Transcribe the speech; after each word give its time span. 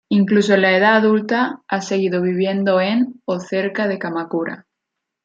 Incluso 0.09 0.55
en 0.55 0.63
la 0.63 0.75
edad 0.75 0.95
adulta, 0.95 1.61
ha 1.67 1.81
seguido 1.81 2.23
viviendo 2.23 2.81
en 2.81 3.21
o 3.25 3.39
cerca 3.39 3.87
de 3.87 3.99
Kamakura. 3.99 4.65